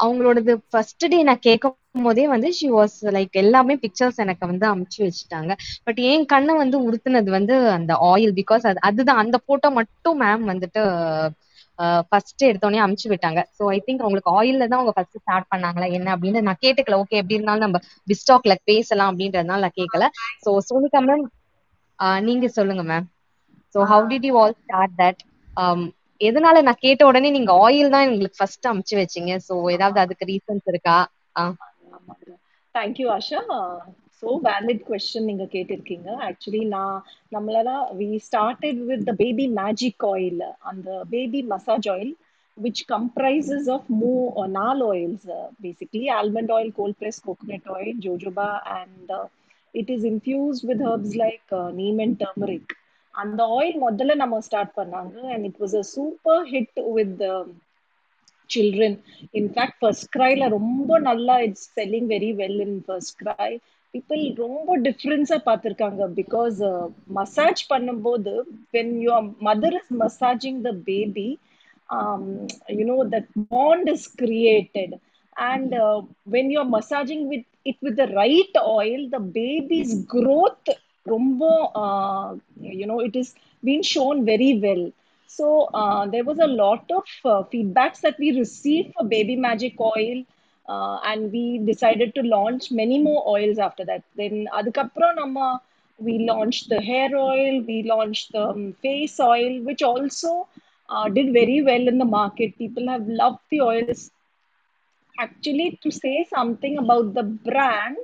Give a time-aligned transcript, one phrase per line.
[0.00, 4.98] அவங்களோடது first day நான் கேட்கும் போதே வந்து ஷி வாஸ் லைக் எல்லாமே பிக்சர்ஸ் எனக்கு வந்து அமுச்சு
[5.04, 5.52] வச்சுட்டாங்க.
[5.86, 9.22] பட் என் கண்ணை வந்து உறுத்துனது வந்து அந்த ஆயில் பிகாஸ் அது அதுதான்.
[9.24, 10.82] அந்த போட்டோ மட்டும் மேம் வந்துட்டு
[12.10, 13.40] ஃபர்ஸ்ட் எடுத்தோடனே அமுச்சு விட்டாங்க.
[13.56, 16.98] ஸோ ஐ திங்க் அவங்களுக்கு ஆயில்ல தான் அவங்க ஃபர்ஸ்ட் ஸ்டார்ட் பண்ணாங்களா என்ன அப்படின்னு நான் கேட்டுக்கல.
[17.02, 20.06] ஓகே எப்படி இருந்தாலும் நம்ம பிஸ்டாக்ல பேசலாம் அப்படின்றதுனால நான் கேட்கல.
[20.44, 21.24] ஸோ சோனிகா மேம்
[22.26, 23.06] நீங்க சொல்லுங்க ma'am
[23.74, 25.20] so how did you all start that
[26.28, 29.32] எதனால நான் கேட்ட உடனே நீங்க ஆயில் தான் எங்களுக்கு ஃபர்ஸ்ட் அமுச்சு வச்சீங்க.
[29.48, 30.96] ஸோ ஏதாவது அதுக்கு ரீசன்ஸ் இருக்கா?
[32.74, 33.40] Thank you Asha
[34.22, 36.08] so valid question நீங்க கேட்டிருக்கீங்க.
[36.28, 36.96] ஆக்சுவலி நான்
[37.36, 40.42] நம்மளெல்லாம் we started with the baby magic oil
[40.72, 42.12] அந்த baby massage oil
[42.56, 45.22] which comprises of more uh, nal oils.
[45.36, 48.48] Uh, basically almond oil cold pressed coconut oil jojoba
[48.80, 49.26] and uh,
[49.74, 52.66] it is infused with herbs like uh, neem and turmeric.
[53.14, 55.14] அந்த oil முதல்ல நம்ம start பண்ணாங்க.
[55.32, 57.22] And it was a super hit with
[58.50, 58.96] children
[59.40, 62.80] in fact first கிரைல ரொம்ப நல்லா it's selling very well in
[63.22, 63.50] FirstCry
[63.94, 66.02] people ரொம்ப டிஃப்ரென்ஸாக பார்த்துருக்காங்க.
[66.20, 66.58] Because
[67.18, 68.34] massage பண்ணும்போது
[68.76, 71.28] when you mother is massaging the baby
[72.80, 74.94] you know that bond is created
[75.52, 76.00] and when and uh,
[76.32, 80.68] when you're massaging with it with the right oil the baby's growth
[81.06, 81.44] ரொம்ப
[82.80, 84.86] you know it is been shown very well
[85.30, 85.46] so
[86.12, 87.14] there was a lot of
[87.50, 90.22] feedbacks that we receive for baby magic oil
[91.10, 95.38] and we decided to launch many more oils after that then அதுக்கப்புறம் நம்ம
[95.98, 100.48] we launched the hair oil, we launched the um, face oil, which also
[100.88, 102.56] uh, did very well in the market.
[102.58, 104.10] People have loved the oils.
[105.16, 107.98] Actually, to say something about the brand,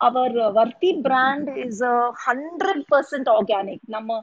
[0.00, 3.80] our uh, Varti brand is a hundred percent organic.
[3.96, 4.18] நம்ம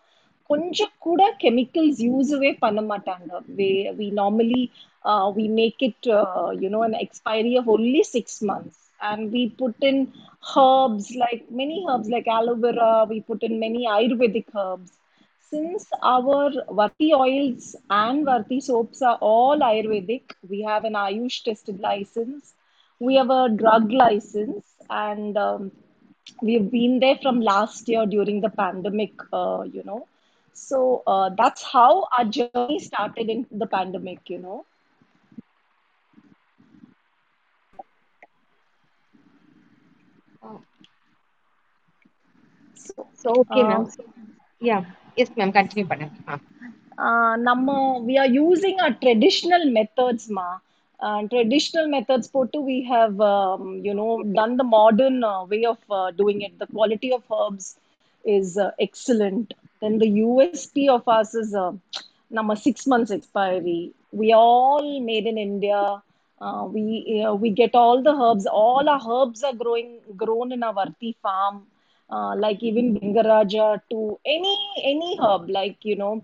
[0.49, 3.69] கொஞ்சம் கூட chemicals யூஸவே பண்ண மாட்டாங்க we
[3.99, 4.63] we normally
[5.09, 8.77] uh, we make it uh, you know an expiry of only six months
[9.09, 9.97] and we put in
[10.55, 14.91] herbs like many herbs like aloe vera we put in many ayurvedic herbs
[15.51, 21.79] since our Vati oils and Vati soaps are all Ayurvedic, we have an Ayush tested
[21.79, 22.53] license,
[22.99, 25.72] we have a drug license, and um,
[26.42, 30.06] we've been there from last year during the pandemic, uh, you know.
[30.56, 34.58] So uh, that's how our journey started in the pandemic, you know.
[43.22, 43.84] So okay ma'am
[44.62, 44.76] yeah
[45.22, 46.36] yes ma'am continue பண்ணுங்க
[47.48, 47.76] நம்ம
[48.08, 50.48] we are using a traditional மெத்தட்ஸ்மா
[50.99, 55.77] and traditional methods put we have um, you know done the modern uh, way of
[55.89, 56.53] uh, doing it.
[56.59, 57.75] The quality of herbs
[58.25, 59.53] is uh, excellent.
[59.81, 61.71] Then the usp of us is uh,
[62.29, 63.93] number six months expiry.
[64.11, 66.01] We are all made in india.
[66.41, 68.45] Uh, we uh, we get all the herbs.
[68.47, 71.65] All our herbs are growing grown in our arti farm.
[72.43, 76.23] Like even bingaraja to any any herb like you know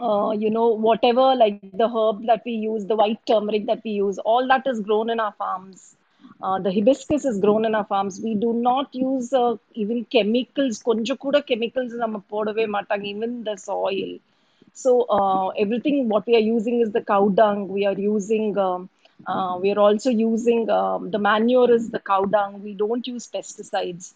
[0.00, 3.82] uh, you know whatever like the herb that we use the white turmeric that we
[3.84, 5.94] use all that is grown in our farms
[6.42, 10.78] uh, the hibiscus is grown in our farms we do not use uh, even chemicals
[10.88, 14.10] konja kuda chemicals நம்ம போடவே மாட்டாங்க even the soil
[14.82, 18.82] so uh, everything what we are using is the cow dung we are using um,
[19.32, 23.26] uh, we are also using um, the manure is the cow dung we don't use
[23.36, 24.06] pesticides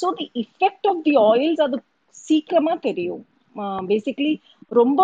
[0.00, 1.78] so the effect of the oils அது
[2.26, 3.22] சீக்கிரமா தெரியும்
[3.90, 4.32] basically
[4.81, 5.01] ரொம்ப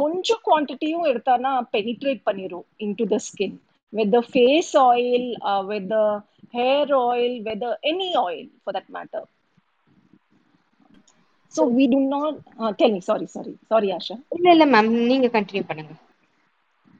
[0.00, 3.56] கொஞ்சம் குவான்டிட்டியும் எடுத்தானா penetrate பண்ணிரும் into the skin
[3.92, 6.04] with the face oil uh, with the
[6.54, 9.22] hair oil with the any oil for that matter
[11.54, 15.28] so we do not uh, tell me sorry sorry sorry asha இல்ல இல்ல ma'am நீங்க
[15.36, 15.94] continue பண்ணுங்க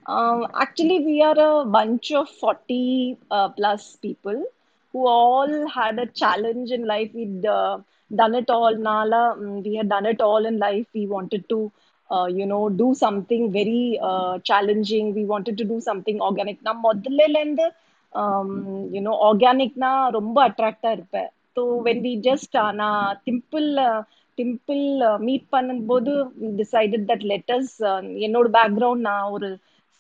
[0.07, 4.39] Um, actually, we are a bunch of 40 uh, plus people
[4.95, 7.11] who all had a challenge in life.
[7.15, 7.79] We'd uh,
[8.11, 8.77] done it all.
[8.77, 10.87] Nala, mm, we had done it all in life.
[10.95, 11.59] We wanted to,
[12.11, 15.15] uh, you know, do something very uh, challenging.
[15.15, 16.59] We wanted to do something organic.
[16.63, 17.67] நான் முதல்ல இருந்து
[18.13, 18.51] um,
[18.91, 19.73] you know, organic
[20.11, 23.69] ரொம்ப attract இருப்பேன் so when we just நான் Dimple
[24.39, 24.85] Dimple
[25.21, 27.75] meet பண்ணும்போது we decided that letters
[28.27, 29.51] என்னோட background நான் ஒரு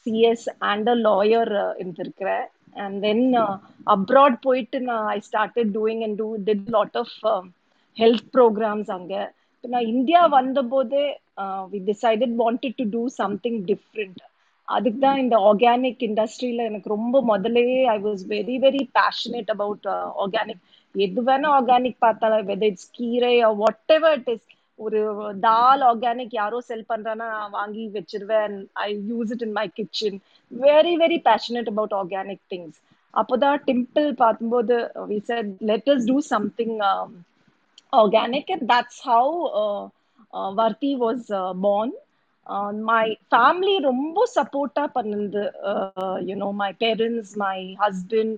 [0.06, 2.46] சிஎஸ் அண்ட் அ லாயர் இருந்திருக்கிறேன்
[2.76, 3.24] அண்ட் தென்
[3.86, 7.14] அப்ராட் போயிட்டு நான் I started doing and do did lot of
[7.96, 9.22] health programmes அங்கே
[9.54, 11.04] இப்போ நான் India வந்தபோதே
[11.72, 14.22] we decided wanted to do something different
[14.68, 19.88] அதுக்கு தான் இந்த ஆர்கானிக் இண்டஸ்ட்ரியில் எனக்கு ரொம்ப முதலே I was very very passionate about
[20.22, 20.62] organic
[20.94, 23.32] எது வேணா ஆர்கானிக் பார்த்தாலும் வெதர் இட்ஸ் கீரை
[23.62, 24.46] வாட் எவர் இட் இஸ்
[24.78, 25.00] ஒரு
[25.44, 28.54] தால் ஆர்கானிக் யாரோ செல் பண்றானா வாங்கி வச்சிருவேன்.
[28.84, 30.18] I use it in my kitchen
[30.50, 32.78] very very passionate about organic things
[33.14, 34.76] அப்போதான் டிம்பிள் பார்க்கும்போது
[35.10, 36.76] we said let us do something
[37.92, 39.34] organic and that's how
[40.54, 41.28] Varti was
[41.58, 41.94] born
[42.84, 45.44] my family ரொம்ப சப்போர்ட்டாக பண்ணுது
[46.30, 48.34] you know my parents my husband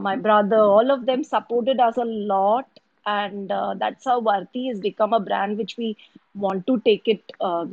[0.00, 2.72] my brother all of them supported us a lot
[3.08, 5.96] and uh, that's how Varti has become a brand which we
[6.36, 7.64] want to take it uh,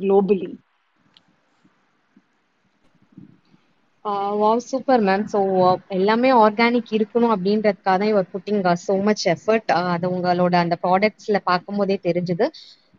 [4.64, 5.38] super ma'am so
[5.88, 11.96] எல்லாமே organic இருக்கணும் அப்படின்றதுக்காக தான் இவர் pudding so much effort அது உங்களோட அந்த ப்ராடக்ட்ஸில் பார்க்கும்போதே
[12.08, 12.46] தெரிஞ்சுது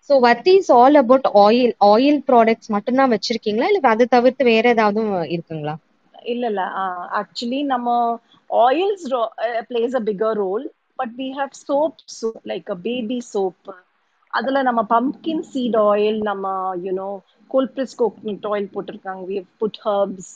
[0.09, 3.69] so Varti is all about oil oil products மட்டும்தான் வச்சிருக்கீங்களா?
[3.71, 5.75] இல்லை அதை தவிர்த்து வேற ஏதாவது இருக்குங்களா?
[6.25, 6.61] இல்ல இல்ல
[7.19, 7.89] ஆக்சுவலி நம்ம
[8.49, 9.05] oils
[9.69, 10.65] place a bigger role
[10.99, 11.27] but we
[11.61, 13.69] soap soap like a baby soap
[14.33, 16.47] அதுல நம்ம பம்கின் சீட் ஆயில் நம்ம
[16.85, 17.09] you know
[17.51, 19.21] cold pressed coconut oil போட்டிருக்காங்க.
[19.29, 20.31] We put herbs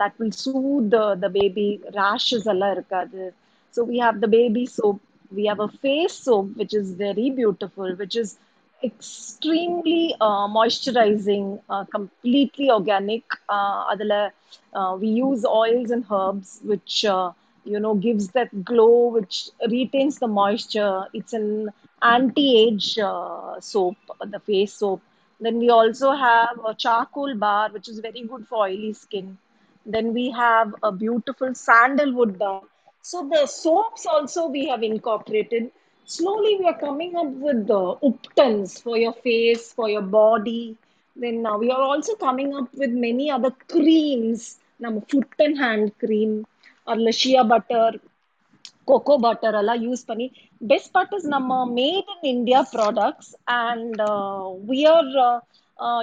[0.00, 1.66] that will soothe the baby
[1.98, 3.22] rashes எல்லாம் இருக்காது.
[3.74, 5.00] So we have the baby soap
[5.32, 8.34] we have a face soap which is very beautiful which is
[8.82, 10.00] extremely
[10.56, 11.48] moisturising
[11.94, 13.34] completely organic
[13.92, 14.16] அதில்
[15.02, 16.98] we use oils and herbs which
[17.66, 19.40] you know gives that glow which
[19.76, 21.52] retains the moisture it's an
[22.14, 22.88] anti age
[23.72, 24.00] soap
[24.36, 25.04] the face soap
[25.40, 29.38] Then we also have a charcoal bar, which is very good for oily skin.
[29.86, 32.62] Then we have a beautiful sandalwood bar.
[33.04, 35.70] So the soaps also we have incorporated
[36.09, 40.63] slowly we are coming up with the uptons for your face for your body
[41.15, 44.43] then now we are also coming up with many other creams
[44.79, 46.31] நம்ம foot and hand cream
[46.87, 47.85] அதுல shea butter
[48.89, 50.27] cocoa butter எல்லாம் use பண்ணி
[50.61, 54.01] best part is நம்ம made in India products and
[54.71, 55.09] we are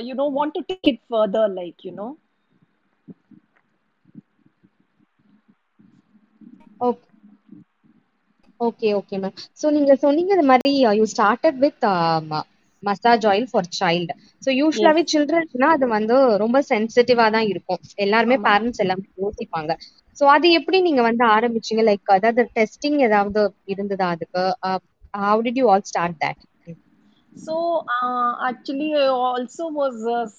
[0.08, 2.08] you know want to take it further like you know
[6.80, 7.06] okay
[8.67, 11.85] Okay okay ma'am so நீங்க சொன்னீங்க இந்த மாதிரி you started with
[12.83, 14.13] massage oil for child
[14.45, 17.81] so யூஸ்வலாவே சில்ட்ரன்ஸ்னா அது வந்து ரொம்ப சென்சிட்டிவா தான் இருக்கும்.
[18.05, 19.71] எல்லாருமே பேரண்ட்ஸ் எல்லாமே யோசிப்பாங்க.
[20.17, 21.83] ஸோ அது எப்படி நீங்க வந்து ஆரம்பிச்சீங்க?
[21.89, 23.41] லைக் அதாவது டெஸ்டிங் ஏதாவது
[23.73, 24.43] இருந்ததா அதுக்கு?
[25.25, 26.41] How did you all start that
[27.35, 27.55] So
[27.95, 29.95] uh, actually, I also was,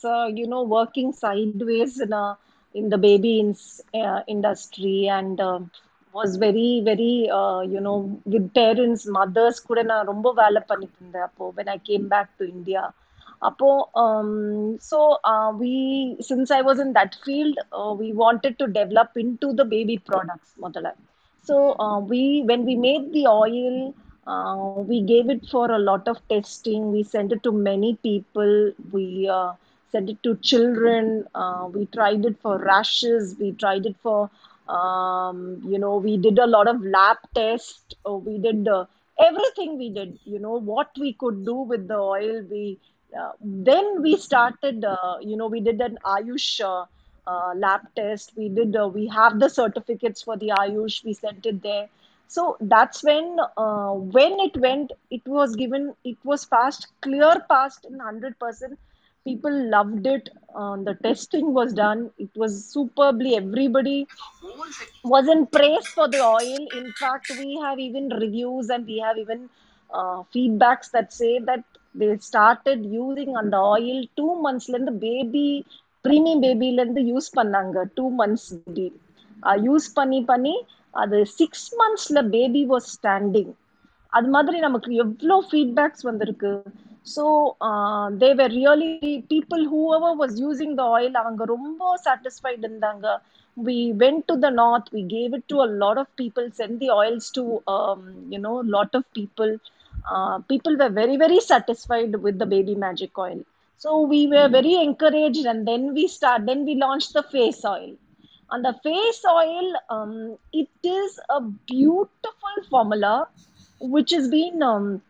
[0.06, 2.38] uh, you know, working sideways in, a,
[2.74, 5.40] in the baby ins, uh, industry and
[6.16, 10.98] uh, was very, very, uh, you know, with parents, mothers கூட நான் ரொம்ப வேலை பண்ணிட்டு
[11.00, 12.82] இருந்தேன் அப்போ when I came back to India.
[13.48, 13.68] அப்போ
[14.02, 14.30] um,
[14.90, 14.98] so
[15.30, 15.72] uh, we
[16.28, 20.50] since I was in that field, uh, we wanted to develop into the baby products
[20.64, 20.90] முதல்ல.
[21.48, 23.76] So uh, we when we made the oil,
[24.26, 26.92] uh, we gave it for a lot of testing.
[26.92, 28.72] We sent it to many people.
[28.92, 29.52] We uh,
[29.92, 31.26] sent it to children.
[31.34, 33.36] Uh, we tried it for rashes.
[33.40, 34.30] We tried it for,
[34.68, 37.94] um, you know, we did a lot of lab tests.
[38.08, 38.84] Uh, we did uh,
[39.18, 42.42] everything we did, you know, what we could do with the oil.
[42.50, 42.78] We
[43.18, 46.60] uh, then we started, uh, you know, we did an Ayush.
[46.60, 46.86] Uh,
[47.26, 51.60] uh, lab test we did we have the certificates for the ayush we sent it
[51.62, 51.88] there
[52.28, 53.36] so that's when
[54.16, 58.76] when it went it was given it was passed clear passed in 100%
[59.28, 60.24] people loved it
[60.54, 63.98] uh, the testing was done it was superbly everybody
[65.04, 69.18] was in praise for the oil in fact we have even reviews and we have
[69.24, 69.40] even
[69.90, 71.64] uh, feedbacks that say that
[71.94, 75.48] they started using on the oil two months the baby
[76.04, 78.86] premium பேபிலேருந்து use பண்ணாங்க two months baby
[79.66, 80.52] use பண்ணி பண்ணி
[81.02, 83.52] அது six மந்த்ஸ்ல baby was standing
[84.16, 86.50] அது மாதிரி நமக்கு எவ்வளோ feedbacks வந்திருக்கு
[87.13, 87.25] so
[88.23, 88.89] they were really
[89.33, 93.07] people who were was using the oil அவங்க ரொம்ப சாட்டிஸ்ஃபைட் இருந்தாங்க
[93.67, 96.89] we went to the north we gave it to a lot of people sent the
[96.89, 98.01] oils to um,
[98.33, 99.51] you know lot of people
[100.13, 103.39] uh, people were very very satisfied with the baby magic oil
[103.77, 107.91] so we were very encouraged and then we start then we launched the face oil
[108.51, 110.15] and the face oil um,
[110.53, 113.27] it is a beautiful formula
[113.79, 115.01] which has been um,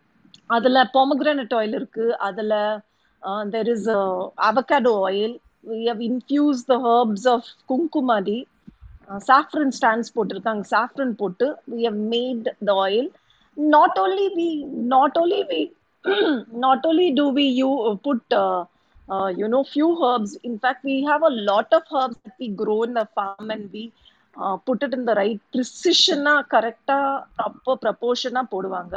[0.55, 2.55] அதுல pomegranate oil இருக்கு அதுல
[3.23, 4.03] uh, there is a
[4.49, 5.33] avocado oil
[5.71, 8.39] we have infused the herbs of kumkumadi
[9.09, 13.07] uh, saffron stands போட்டிருக்காங்க saffron போட்டு we have made the oil
[13.57, 14.49] not only we
[14.95, 15.61] not only we
[16.67, 17.71] not only do we you
[18.09, 18.61] put uh,
[19.15, 22.49] uh, you know few herbs in fact we have a lot of herbs that we
[22.63, 23.85] grow in the farm and we
[24.37, 26.25] uh, put it in the right precision
[26.55, 26.85] correct
[27.47, 28.97] proper proportion போடுவாங்க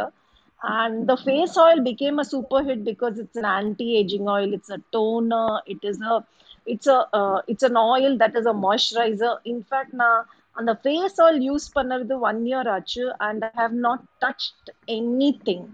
[0.64, 4.82] and the face oil became a super hit because it's an anti-aging oil it's a
[4.92, 6.26] toner it is a
[6.66, 10.20] it's a uh, it's an oil that is a moisturizer in fact நான்
[10.60, 14.72] அந்த face oil use பண்ணது one year ஆச்சு and I have not touched
[15.50, 15.68] anything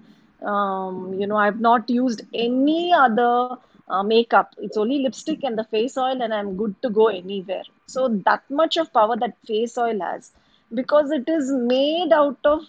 [1.19, 3.31] you know i've not used any other
[3.93, 7.65] uh, makeup it's only lipstick and the face oil and i'm good to go anywhere
[7.93, 10.31] so that much of power that face oil has
[10.71, 12.61] because it is made out of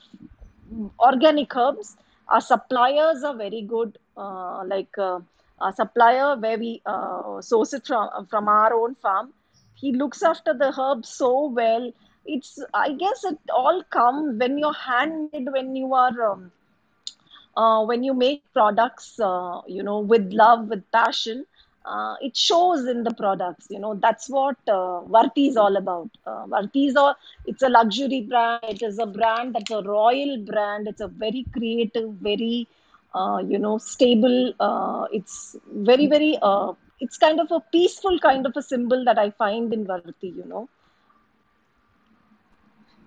[1.10, 1.90] organic herbs
[2.28, 5.18] our suppliers are very good uh, like uh,
[5.60, 9.32] a supplier where we uh, source it from from our own farm
[9.74, 11.90] he looks after the herbs so well.
[12.34, 16.50] It's i guess it all comes when you're handmade when you are um,
[17.56, 21.44] uh, when you make products uh, you know with love with passion
[21.86, 26.10] uh, it shows in the products you know that's what uh, Varti is all about.
[26.26, 27.14] Uh, Varti is all
[27.46, 31.46] it's a luxury brand it is a brand that's a royal brand it's a very
[31.52, 32.68] creative very
[33.14, 35.56] uh, you know stable uh, it's
[35.90, 39.72] very very uh, it's kind of a peaceful kind of a symbol that I find
[39.72, 40.62] in Varti you know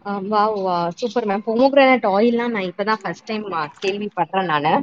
[0.06, 3.46] wow super ma'am pomegranate ஆயில்லாம் நான் இப்பதான் first time
[3.86, 4.74] கேள்விப்படுறேன் நானு.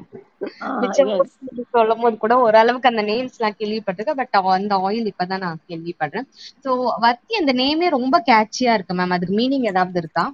[1.71, 6.27] சொல்லும் போது கூட ஓரளவுக்கு அந்த names எல்லாம் கேள்விப்பட்டிருக்கேன் பட் அந்த ஆயில் இப்பதான் நான் கேள்விப்படுறேன்.
[6.65, 10.33] சோ வத்தி அந்த நேமே ரொம்ப கேட்சியா இருக்கு மேம் அதுக்கு மீனிங் ஏதாவது இருக்கா?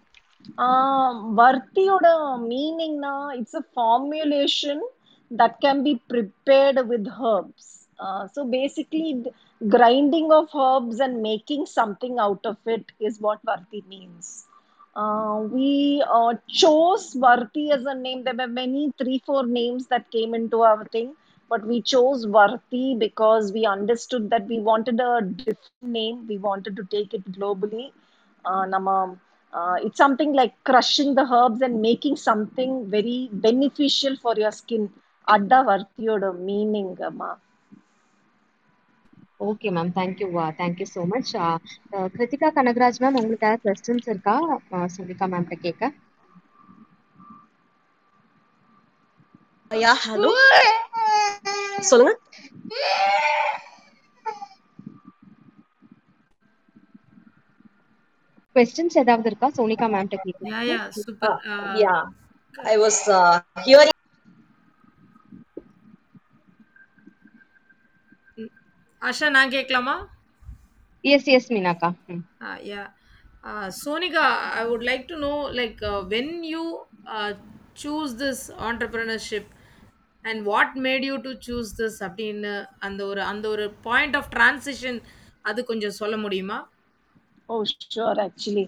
[1.36, 2.06] வர்த்தியோட
[2.50, 4.82] மீனிங்னா it's a formulation
[5.64, 7.66] can be prepared with herbs.
[7.98, 13.80] Uh, so basically, grinding of herbs and making something out of it is what Varti
[13.88, 14.26] means.
[14.94, 18.24] Uh, we uh, chose Varti as a name.
[18.24, 21.14] There were many three, four names that came into our thing,
[21.48, 26.26] but we chose Varti because we understood that we wanted a different name.
[26.26, 27.90] We wanted to take it globally.
[28.44, 29.16] Uh, nama,
[29.52, 34.90] uh, it's something like crushing the herbs and making something very beneficial for your skin.
[35.28, 37.34] Adda Vartiyoda meaning, ma.
[39.42, 41.30] Okay ma'am thank you thank you so much
[42.12, 44.36] Kiruthika Kanagaraj ma'am உங்களுக்கு ஏதாவது questions இருக்கா?
[44.94, 45.92] சுமிகா மேம்கிட்ட கேட்க
[49.70, 50.30] யா hello
[51.82, 52.12] சொல்லுங்க.
[58.56, 59.48] Questions ஏதாவது இருக்கா?
[59.54, 59.86] சோனிகா
[60.18, 61.32] கேட்க Yeah, yeah, super.
[61.46, 61.94] Uh, yeah
[62.54, 63.00] I was
[63.60, 63.91] hearing
[69.02, 69.94] Asha நான் கேட்கலாமா
[71.04, 72.86] எஸ் எஸ் மீனாக்கா ம் Uh, yeah.
[73.44, 74.24] Uh, Sonika,
[74.60, 76.64] I would like to know, like, uh, when you
[77.16, 77.30] uh,
[77.82, 79.46] choose this entrepreneurship
[80.24, 82.52] and what made you to choose this அப்படின்னு
[82.86, 85.00] அந்த ஒரு அந்த ஒரு point of transition
[85.50, 86.58] அது கொஞ்சம் சொல்ல முடியுமா
[87.48, 87.62] Oh,
[87.94, 88.66] sure, actually.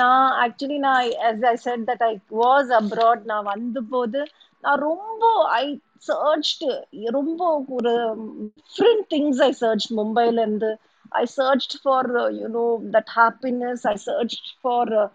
[0.00, 0.98] நான் actually நான்
[1.30, 4.20] as I said that I was abroad நான் வந்தபோது
[4.64, 5.24] நான் ரொம்ப
[5.62, 5.66] I
[6.08, 6.62] searched
[7.18, 7.42] ரொம்ப
[7.76, 7.94] ஒரு
[8.58, 10.70] different things I searched மும்பைல இருந்து
[11.20, 15.08] I searched for uh, you know that happiness I searched for uh,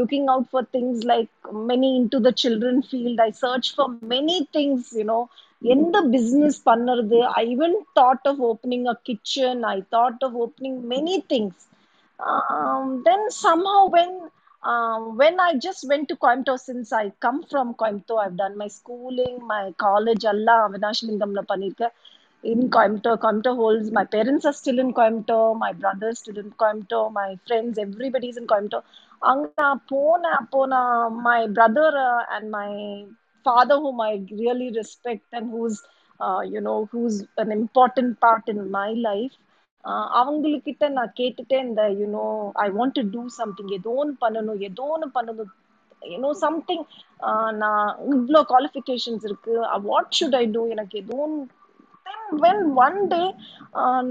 [0.00, 1.30] looking out for things like
[1.70, 5.22] many into the children field I searched for many things you know
[5.74, 11.16] எந்த business பண்ணுறது I even thought of opening a kitchen I thought of opening many
[11.32, 11.54] things
[12.20, 14.10] um, then somehow when
[14.62, 18.68] Um, when I just went to Coimbatore, since I come from Coimbatore, I've done my
[18.68, 21.90] schooling, my college, Allah, Avinash Lingamla Panirka
[22.42, 23.18] in Coimbatore.
[23.18, 27.78] Coimbatore holds, my parents are still in Coimbatore, my brother's still in Coimbatore, my friends,
[27.78, 28.82] everybody's in Coimbatore.
[29.22, 33.04] Angna, Pona, Pona, my brother uh, and my
[33.44, 35.82] father, whom I really respect and who's,
[36.20, 39.32] uh, you know, who's an important part in my life.
[40.20, 42.24] அவங்களுக்கிட்ட நான் கேட்டுட்டேன் இந்த you know
[42.64, 45.52] I want to do something ஏதோ ஒன்று பண்ணணும் ஏதோ ஒன்று பண்ணணும்.
[46.12, 46.84] யூனோ சம்திங்
[47.62, 49.54] நான் இவ்வளோ குவாலிஃபிகேஷன்ஸ் இருக்கு.
[49.88, 51.18] வாட் ஷுட் ஐ டூ எனக்கு ஏதோ
[52.06, 53.22] தென் வென் ஒன் டே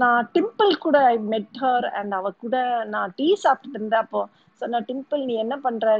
[0.02, 2.56] நான் டிம்பிள் கூட ஐ மெட் ஹர் அண்ட் அவ கூட
[2.94, 4.22] நான் டீ சாப்பிட்டுட்டு இருந்தேன் அப்போ.
[4.60, 5.96] சொன்ன டிம்பிள் நீ என்ன பண்ற?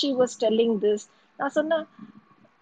[0.00, 1.06] ஷீ வாஸ் டெல்லிங் திஸ்
[1.38, 1.84] நான் சொன்னேன்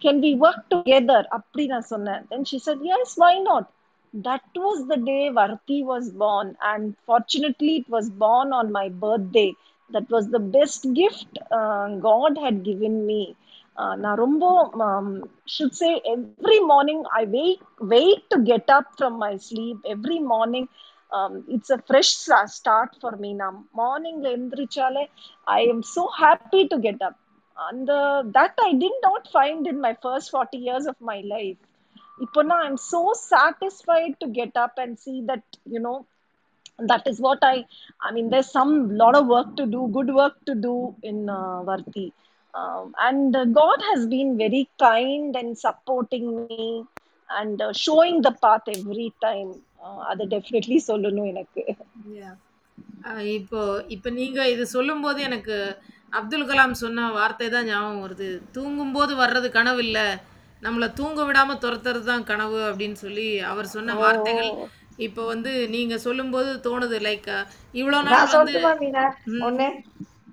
[0.01, 2.21] கேன் வி ஒர்க் டுகெதர் அப்படி நான் சொன்னேன்.
[2.31, 3.67] Then she said yes why not
[4.13, 9.53] that was the day Varti was born, and fortunately, it was born on my birthday.
[9.91, 13.35] That was the best gift uh, God had given me.
[13.81, 14.45] Uh, நான் ரொம்ப
[14.87, 15.09] um,
[15.53, 17.59] should say every morning I wait
[17.93, 20.65] wait to get up from my sleep every morning
[21.17, 23.51] um, it's a fresh sa- start for me now
[23.81, 25.05] morning எந்திரிச்சாலே
[25.57, 27.15] I am so happy to get up
[27.67, 31.59] and uh, that I did not find in my first 40 years of my life
[32.19, 35.95] இப்போ நான் I'm so satisfied to get up and see that you know
[36.91, 37.55] that is what I
[38.01, 41.23] I mean there some lot of work to do good work to do in
[41.69, 42.07] Varthi
[43.07, 46.69] and God has been very kind and supporting me
[47.29, 49.51] and showing the path every time
[50.09, 51.63] அதை definitely சொல்லணும் எனக்கு
[53.37, 53.61] இப்போ
[53.95, 55.55] இப்போ நீங்கள் இது சொல்லும்போது எனக்கு
[56.13, 60.05] அப்துல் கலாம் சொன்ன வார்த்தை தான் ஞாபகம் வருது தூங்கும்போது வர்றது கனவு இல்லை
[60.61, 64.51] நம்மளை தூங்க விடாம துரத்துறது தான் கனவு அப்படின்னு சொல்லி அவர் சொன்ன வார்த்தைகள்
[65.05, 66.97] இப்போ வந்து நீங்க சொல்லும்போது தோணுது.
[67.05, 67.29] லைக்
[67.73, 69.03] இவ்வளோ நாள் நான் வந்து சொல்லட்டுமா மீனா?
[69.29, 69.43] ம்.
[69.47, 69.67] ஒண்ணு.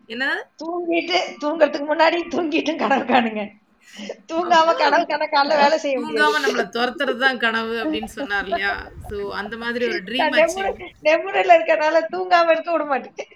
[0.09, 0.25] என்ன
[0.63, 3.45] தூங்கிட்டு தூங்கறதுக்கு முன்னாடி தூங்கிட்டு கனவு காணுங்க.
[4.31, 6.17] தூங்காம கனவு கணக்கால வேலை செய்ய முடியாது.
[6.17, 8.73] தூங்காம நம்மளை துரத்துறது தான் கனவு அப்படின்னு சொன்னார் இல்லையா?
[9.09, 13.31] ஸோ அந்த மாதிரி ஒரு ட்ரீம் நான் அச்சீவ் நெமுருல இருக்கறனால தூங்காம இருக்க விட மாட்டேன்.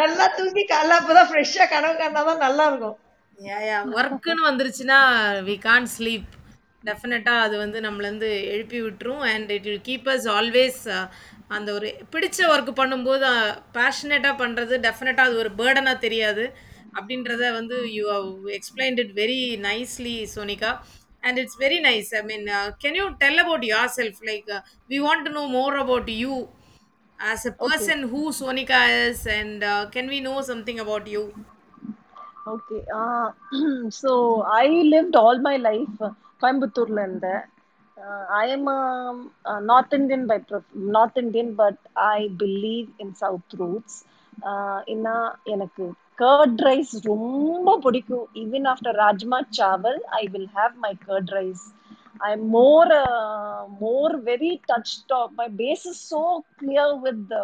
[0.00, 2.96] நல்லா தூங்கி காலைல அப்பதான் ஃப்ரெஷ்ஷா கனவு காணாதான் நல்லா இருக்கும்.
[3.98, 4.98] ஒர்க்குன்னு வந்துருச்சுன்னா
[5.48, 6.30] வி கான் ஸ்லீப்
[6.88, 9.22] டெஃபினட்டாக அது வந்து நம்மளேருந்து எழுப்பி விட்டுரும்.
[9.32, 10.80] And it will keep us always
[11.56, 13.28] அந்த ஒரு பிடிச்ச ஒர்க் பண்ணும்போது
[13.78, 16.44] பேஷனேட்டாக பண்ணுறது டெஃபினட்டாக அது ஒரு பேர்டனாக தெரியாது.
[16.98, 20.70] அப்படின்றத வந்து you have explained it very nicely Sonika
[21.26, 22.44] and it's very nice I mean
[22.82, 23.64] can you tell about
[23.98, 24.50] yourself like
[24.90, 26.34] we want to know more about you
[27.18, 29.64] as a person who Sonika is and
[29.96, 31.22] can we know something about you
[32.46, 32.84] Okay.
[32.92, 33.30] Uh,
[33.90, 36.10] so I lived all my life uh,
[36.42, 37.42] Coimbatore இருந்தேன்
[37.96, 38.80] uh, I am a,
[39.44, 41.76] a North Indian by prof- North Indian, but
[42.14, 43.94] I believe in South roots.
[44.50, 45.16] Uh, ஏன்னா
[45.54, 45.84] எனக்கு
[46.18, 51.64] curd rice ரொம்ப பிடிக்கும் even after rajma chawal I will have my curd rice
[52.26, 52.92] I am more
[53.82, 56.22] more very touch top my base is so
[56.60, 57.34] clear with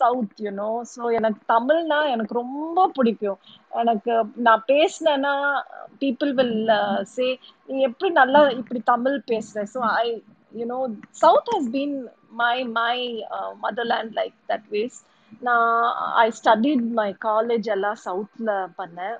[0.00, 3.38] south you know so எனக்கு தமிழ்னா எனக்கு ரொம்ப பிடிக்கும்
[3.82, 4.14] எனக்கு
[4.46, 5.34] நான் பேசினேன்னா
[6.02, 6.72] பீப்புள் வில்
[7.14, 7.26] சே
[7.68, 10.06] நீ எப்படி நல்லா இப்படி தமிழ் பேசுற so I
[10.54, 10.80] you know
[11.24, 11.96] south has been
[12.42, 12.96] my my
[13.66, 14.98] motherland like that was
[15.48, 15.70] நான்
[16.24, 19.16] ஐ ஸ்டடிட் மை காலேஜ் எல்லாம் சவுத்தில் பண்ணேன்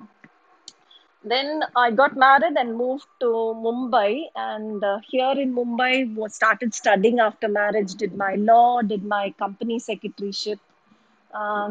[1.25, 4.25] then I got married and moved to Mumbai.
[4.35, 7.95] And uh, here in Mumbai, was started studying after marriage.
[7.95, 10.59] Did my law, did my company secretaryship.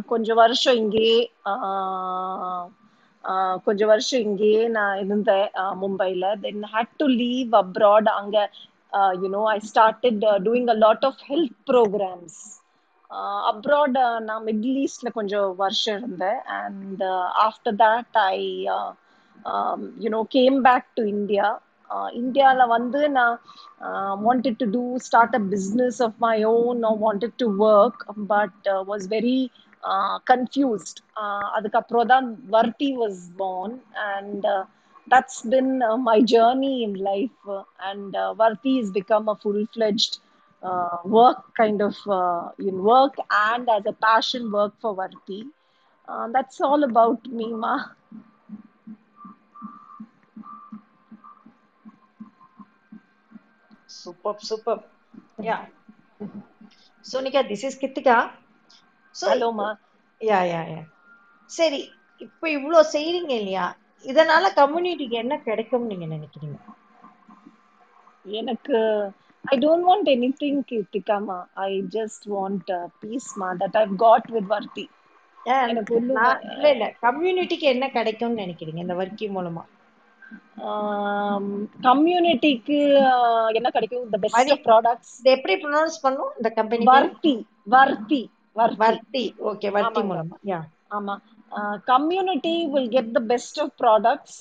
[0.07, 2.75] கொஞ்சம் வருஷம் இங்கேயே கொஞ்சம்
[3.65, 5.47] கொஞ்ச வருஷம் இங்கேயே நான் இருந்தேன்
[5.81, 8.37] மும்பையில் then had to leave abroad அங்க
[9.21, 12.39] you know I started doing a lot of health programs
[13.49, 17.03] abroad நான் மிடில் ஈஸ்ட்ல கொஞ்சம் வருஷம் இருந்தேன் and
[17.45, 18.37] after that I
[20.03, 21.47] you know came back to India
[22.21, 23.35] இந்தியாவில் வந்து நான்
[24.27, 27.97] wanted to do start a business of my own or wanted to work
[28.33, 29.39] but uh, was very
[30.31, 33.71] confused uh, அதுக்கப்புறம் தான் Varthi was born
[34.13, 34.43] and
[35.07, 40.19] that's been uh, my journey in life uh, and uh, Varti has become a full-fledged
[40.63, 41.95] uh, work kind of
[42.59, 43.15] in work
[43.49, 45.41] and as a passion work for Varti.
[46.33, 47.75] That's all about me, Ma.
[53.99, 54.81] Super super
[55.47, 55.57] yeah
[57.05, 58.17] Sonika this is Krithika
[59.15, 59.67] so Hello, Ma.
[60.21, 60.81] Yeah yeah yeah
[61.49, 61.79] சரி
[62.21, 63.65] இப்போ இவ்வளோ செய்றீங்க இல்லையா?
[64.05, 66.57] இதனால கம்யூனிட்டிக்கு என்ன கிடைக்கும்னு நீங்க நினைக்கிறீங்க?
[68.33, 68.77] எனக்கு
[69.43, 71.37] I don't want anything, Kirtika, Ma.
[71.57, 74.85] I just want uh, peace, Ma, that I've got with Varti.
[75.45, 75.93] ஏன் எனக்கு
[76.47, 76.85] இல்ல இல்ல.
[77.01, 79.63] கம்யூனிட்டிக்கு என்ன கிடைக்கும்னு நினைக்கிறீங்க இந்த வர்க்கி மூலமா?
[81.87, 82.79] கம்யூனிட்டிக்கு
[83.57, 84.05] என்ன கிடைக்கும்?
[84.13, 87.33] The best money of products இது எப்படி ப்ரொனவுன்ஸ் பண்ணும் இந்த கம்பெனி வர்த்தி
[87.75, 88.21] வர்த்தி
[88.59, 88.77] வர்த்தி.
[88.83, 89.25] வர்த்தி.
[89.49, 90.11] ஓகே வர்த்தி ஆமாங்க.
[90.11, 90.37] மூலமா.
[90.51, 90.59] யா
[90.97, 91.15] ஆமா.
[91.91, 94.39] Community will get the best of products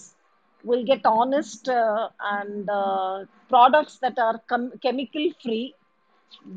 [0.65, 1.71] will get honest
[2.35, 2.71] and
[3.53, 4.39] products that are
[4.87, 5.61] chemical free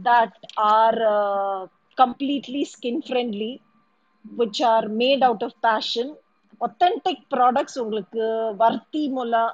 [0.06, 0.34] that
[0.70, 1.60] are uh,
[1.98, 3.52] completely skin friendly
[4.26, 6.08] which are made out of passion
[6.62, 8.26] authentic products உங்களுக்கு
[8.60, 9.52] வர்த்தி மூலம்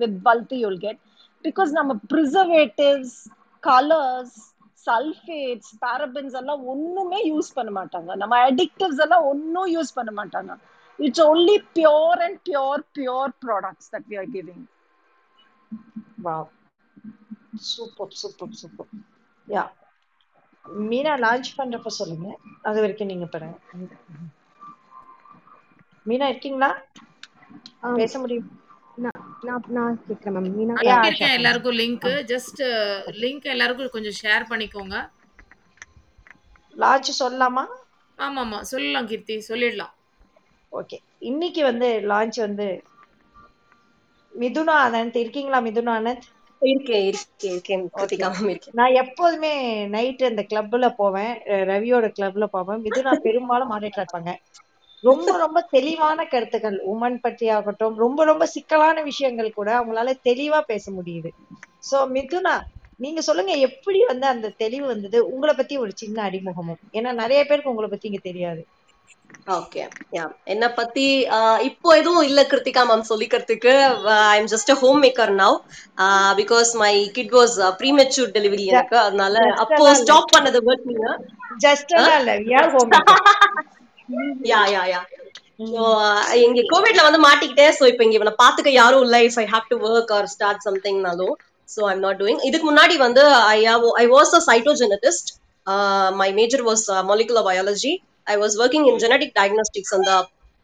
[0.00, 1.00] with பல்தி you'll get
[1.44, 3.16] because நம்ம preservatives
[3.62, 4.38] colours
[4.86, 10.52] sulphates parabens எல்லாம் ஒன்றுமே use பண்ண மாட்டாங்க நம்ம additives எல்லாம் ஒன்றும் யூஸ் பண்ண மாட்டாங்க
[10.98, 14.64] it's only pure and pure pure products that we are giving
[16.20, 16.50] wow
[17.68, 18.90] super super super
[19.48, 19.64] yeah
[20.84, 22.28] Meena launch பண்றப்ப சொல்லுங்க
[22.64, 23.58] அது வரைக்கும் நீங்க பாருங்க
[26.10, 26.70] மீனா இருக்கீங்களா.
[27.94, 28.48] பேச முடியும்.
[28.98, 29.22] நான்
[30.50, 32.62] மீனா அனுப்பியிருக்கேன் எல்லாருக்கும் லிங்க் ஜஸ்ட்
[33.20, 34.96] லிங்க் எல்லாருக்கும் கொஞ்சம் ஷேர் பண்ணிக்கோங்க.
[36.76, 37.64] லான்ச் சொல்லலாமா?
[38.18, 39.94] ஆமா ஆமா சொல்லலாம் கீர்த்தி சொல்லிடலாம்.
[40.72, 42.68] ஓகே இன்னைக்கு வந்து லான்ச் வந்து
[44.34, 46.26] மிதுனா ஆனந்த் இருக்கீங்களா மிதுனா ஆனந்த்
[46.62, 48.36] இருக்கேன் இருக்கேன் இருக்கேன்.
[48.76, 49.52] நான் எப்போதுமே
[49.88, 51.32] நைட் அந்த கிளப்ல போவேன்
[51.70, 52.82] ரவியோட கிளப்ல போவேன்.
[52.84, 54.32] மிதுனா பெரும்பாலும் மாடரேட்டர் இருப்பாங்க.
[55.04, 56.78] ரொம்ப ரொம்ப தெளிவான கருத்துக்கள்.
[56.92, 61.30] உமன் பற்றி ஆகட்டும் ரொம்ப ரொம்ப சிக்கலான விஷயங்கள் கூட அவங்களால தெளிவா பேச முடியுது.
[61.90, 62.54] சோ மிதுனா
[63.04, 65.18] நீங்க சொல்லுங்க எப்படி வந்து அந்த தெளிவு வந்தது?
[65.32, 68.62] உங்களை பத்தி ஒரு சின்ன அறிமுகமும் ஏன்னா நிறைய பேருக்கு உங்களை பத்தி இங்க தெரியாது.
[69.56, 69.82] ஓகே
[70.16, 71.04] யா என்ன பத்தி
[71.68, 73.72] இப்போ எதுவும் இல்ல Krithika ma'am சொல்லிக்கிறதுக்கு.
[74.32, 74.72] I am just
[75.04, 75.56] homemaker now
[76.40, 78.98] because my kid was premature delivery எனக்கு.
[79.06, 80.60] அதனால அப்போ ஸ்டாப் பண்ணது
[81.66, 82.92] ஜஸ்ட் எல்லாம் இல்ல we are home
[84.50, 85.00] yeah yeah yeah
[86.44, 89.20] இங்க கோவிட்ல வந்து மாட்டிக்கிட்டேன் ஸோ இப்போ இங்க இவனை பாத்துக்க யாரும் இல்லை.
[89.28, 91.34] If I have to work or start சம்திங்னாலும்
[91.68, 93.58] so I'm not doing இதுக்கு முன்னாடி வந்து I
[94.02, 95.30] I was a cytogeneticist
[96.20, 97.92] my major was molecular biology
[98.26, 100.12] I was working in genetic diagnostics அந்த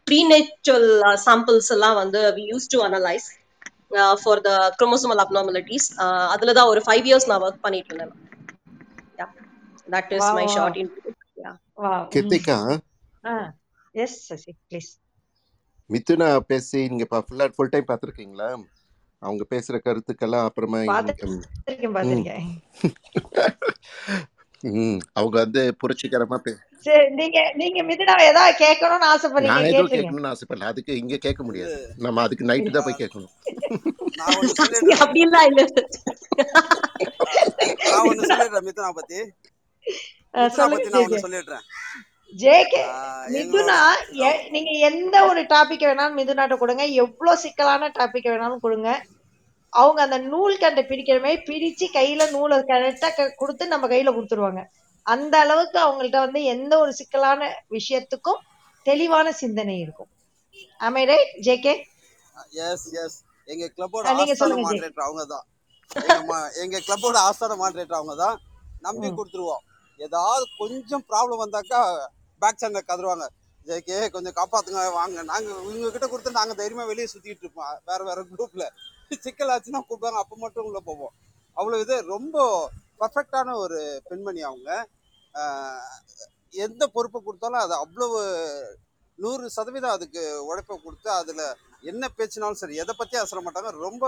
[0.07, 0.89] ப்ரீநேச்சுரல்
[1.25, 3.27] சாம்பிள்ஸ் எல்லாம் வந்து we use to analyse
[4.21, 5.87] for the chromosomal abnormalities
[6.33, 8.13] அதுல தான் ஒரு five years நான் ஒர்க் பண்ணிட்டு இருந்தேன்.
[9.87, 10.45] That is my.
[10.55, 10.91] Short in
[12.13, 12.57] Krithika
[13.95, 14.91] yes Sasi please
[15.89, 18.49] Mithuna பேசி நீங்க ஃபுல்லா ஃபுல் டைம் பார்த்துருக்கீங்களா?
[19.21, 20.79] அவங்க பேசுற கருத்துக்கெல்லாம் அப்புறமா
[25.15, 26.37] அவங்க வந்து புரட்சிகரமா
[27.17, 30.69] நீங்க நீங்க மிதுனாவை ஏதாவது கேட்கணும்னு ஆசைப்படுறீங்க நான் ஏதோ கேட்கணும்னு ஆசைப்படல.
[30.71, 31.75] அதுக்கு இங்க கேட்க முடியாது.
[32.05, 33.33] நம்ம அதுக்கு நைட்டு தான் போய் கேட்கணும்.
[35.03, 35.61] அப்படிலாம் இல்ல.
[37.87, 39.19] நான் ஒண்ணு சொல்லிடுறேன் மிதுனா பத்தி.
[40.71, 41.65] மிதுனா சொல்லிடுறேன்.
[42.41, 42.81] ஜேகே
[43.35, 43.77] மிதுனா
[44.53, 46.83] நீங்க எந்த ஒரு டாபிக் வேணாலும் மிதுனாட்ட கொடுங்க.
[47.03, 48.89] எவ்வளவு சிக்கலான டாபிக் வேணாலும் கொடுங்க.
[49.73, 53.09] அவங்க அந்த நூல் கண்டை பிரிக்கிற மாதிரி பிரிச்சு கையில நூலை கரெக்டா
[53.41, 54.61] கொடுத்து நம்ம கையில கொடுத்துருவாங்க.
[55.05, 58.41] அந்த அளவுக்கு அவங்கள்ட்ட வந்து எந்த ஒரு சிக்கலான விஷயத்துக்கும்
[58.85, 60.09] தெளிவான சிந்தனை இருக்கும்.
[60.87, 61.73] ஆமை ரைட் ஜேகே?
[62.67, 63.17] எஸ் எஸ்
[63.53, 65.45] எங்க கிளப்போட நீங்க ஆஸ்தான மாடரேட்டர் அவங்க தான்.
[66.63, 68.37] எங்க கிளப்போட ஆஸ்தான மாடரேட்டர் அவங்க தான்.
[68.87, 69.63] நம்பி கொடுத்துருவோம்.
[70.05, 71.81] ஏதாவது கொஞ்சம் ப்ராப்ளம் வந்தாக்கா
[72.43, 73.27] பேக் சேனல் கதருவாங்க
[73.67, 75.23] ஜேகே கொஞ்சம் காப்பாத்துங்க வாங்க.
[75.31, 77.71] நாங்கள் இவங்ககிட்ட கொடுத்து நாங்கள் தைரியமாக வெளியே சுற்றிட்டு இருப்போம்.
[77.89, 78.67] வேறு வேறு குரூப்பில்
[79.25, 80.21] சிக்கல் ஆச்சுன்னா கூப்பிடுவாங்க.
[80.23, 81.13] அப்போ மட்டும் உள்ளே போவோம்.
[81.57, 82.45] அவ்வளோ இது ரொம்ப
[83.01, 84.69] பர்ஃபெக்டான ஒரு பெண்மணி அவங்க.
[86.65, 88.19] எந்த பொறுப்பை கொடுத்தாலும் அது அவ்வளவு
[89.19, 91.45] நூறு சதவீதம் அதுக்கு உழைப்பை கொடுத்து அதில்
[91.91, 93.71] என்ன பேச்சுனாலும் சரி எதை பற்றி அசர மாட்டாங்க.
[93.85, 94.05] ரொம்ப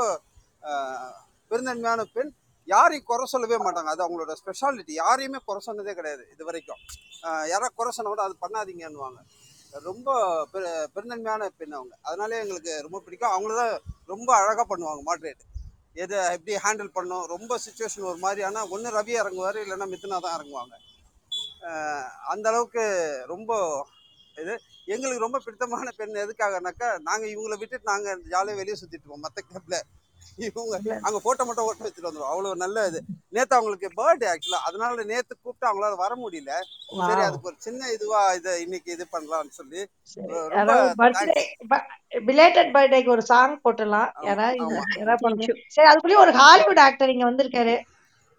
[1.51, 2.31] பெருந்தன்மையான பெண்.
[2.73, 3.89] யாரையும் குறை சொல்லவே மாட்டாங்க.
[3.93, 6.81] அது அவங்களோட ஸ்பெஷாலிட்டி யாரையுமே குறை சொன்னதே கிடையாது இது வரைக்கும்
[7.51, 9.19] யாராவது குறை சொன்ன கூட அது பண்ணாதீங்கன்னுவாங்க.
[9.87, 10.09] ரொம்ப
[10.53, 11.93] பெரு பெருந்தன்மையான பெண் அவங்க.
[12.09, 13.33] அதனாலே எங்களுக்கு ரொம்ப பிடிக்கும்.
[13.35, 13.73] அவங்கள தான்
[14.13, 15.43] ரொம்ப அழகாக பண்ணுவாங்க மாட்ரேட்
[16.03, 17.25] எதை எப்படி ஹேண்டில் பண்ணணும்?
[17.35, 20.75] ரொம்ப சுச்சுவேஷன் ஒரு மாதிரி ஆனால் ஒன்று ரவி இறங்குவார் இல்லைன்னா மித்தனா தான் இறங்குவாங்க.
[22.33, 22.83] அந்த அளவுக்கு
[23.33, 23.51] ரொம்ப
[24.41, 24.53] இது.
[24.93, 29.79] எங்களுக்கு ரொம்ப பிடித்தமான பெண் எதுக்காகனாக்கா நாங்கள் இவங்கள விட்டுட்டு நாங்கள் ஜாலியாக வெளியே சுற்றிட்டு போவோம் மற்ற கேப்பில்
[30.41, 32.99] இவங்க அங்கே ஃபோட்டோ மட்டும் ஓட்ட வச்சுட்டு வந்துடுவோம் அவ்வளோ நல்ல இது.
[33.29, 36.51] நேற்று அவங்களுக்கு பர்த்டே ஆக்சுவலாக அதனால நேற்று கூப்பிட்டு அவங்களால வர முடியல.
[37.01, 39.81] சரி அதுக்கு ஒரு சின்ன இதுவா இதை இன்னைக்கு இது பண்ணலாம்னு சொல்லி
[40.13, 40.27] சரி.
[40.31, 43.55] ரொ- ரொம்ப அதாவது பர்த்டே தேங்க்ஸ் பிலேட்டட் பர்த்டேக்கு ஒரு சாங்
[45.23, 47.75] பண்ணுங்க சரி அதுக்குள்ளேயே ஒரு ஹாலிவுட் ஆக்டர் இங்க வந்திருக்காரு.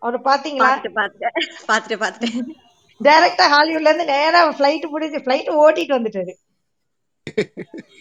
[0.03, 0.69] அவரை பாத்தீங்களா?
[1.69, 2.29] பாத்துட்டு பாத்துட்டு.
[3.01, 6.33] டைரக்டா ஹாலிவுட்ல இருந்து நேரா ஃபிளைட் பிடிச்சி ஃபிளைட் ஓட்டிட்டு வந்துட்டாரு.